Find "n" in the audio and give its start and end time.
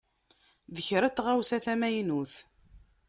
1.09-1.13